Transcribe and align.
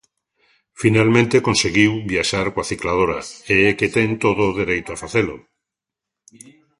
Finalmente 0.81 1.45
conseguíu 1.47 1.91
viaxar 2.13 2.47
coa 2.53 2.67
cicladora, 2.71 3.19
e 3.55 3.55
é 3.69 3.71
que 3.79 3.87
ten 3.95 4.09
todo 4.23 4.41
o 4.49 4.55
dereito 4.61 4.89
a 4.93 4.97
facelo. 5.03 5.35